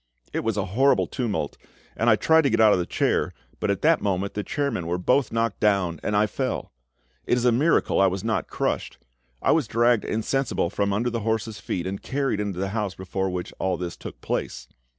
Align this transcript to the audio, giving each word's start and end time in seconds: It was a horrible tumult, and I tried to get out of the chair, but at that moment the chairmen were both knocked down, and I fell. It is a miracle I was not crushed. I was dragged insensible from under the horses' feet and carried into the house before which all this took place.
It 0.33 0.39
was 0.43 0.57
a 0.57 0.65
horrible 0.73 1.05
tumult, 1.05 1.57
and 1.95 2.09
I 2.09 2.15
tried 2.15 2.41
to 2.45 2.49
get 2.49 2.59
out 2.59 2.73
of 2.73 2.79
the 2.79 2.87
chair, 2.87 3.35
but 3.59 3.69
at 3.69 3.83
that 3.83 4.01
moment 4.01 4.33
the 4.33 4.43
chairmen 4.43 4.87
were 4.87 4.97
both 4.97 5.31
knocked 5.31 5.59
down, 5.59 5.99
and 6.01 6.17
I 6.17 6.25
fell. 6.25 6.71
It 7.27 7.37
is 7.37 7.45
a 7.45 7.51
miracle 7.51 8.01
I 8.01 8.07
was 8.07 8.23
not 8.23 8.47
crushed. 8.47 8.97
I 9.43 9.51
was 9.51 9.67
dragged 9.67 10.03
insensible 10.05 10.71
from 10.71 10.91
under 10.91 11.11
the 11.11 11.19
horses' 11.19 11.59
feet 11.59 11.85
and 11.85 12.01
carried 12.01 12.39
into 12.39 12.57
the 12.57 12.69
house 12.69 12.95
before 12.95 13.29
which 13.29 13.53
all 13.59 13.77
this 13.77 13.95
took 13.95 14.19
place. 14.21 14.67